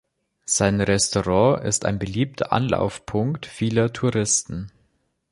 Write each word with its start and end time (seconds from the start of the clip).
Sein 0.47 0.81
Restaurant 0.81 1.63
ist 1.63 1.85
ein 1.85 1.99
beliebter 1.99 2.51
Anlaufpunkt 2.53 3.45
vieler 3.45 3.93
Touristen. 3.93 4.71